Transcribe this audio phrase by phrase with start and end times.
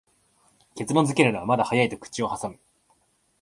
[0.75, 2.57] 結論づけるのはまだ早いと口をはさむ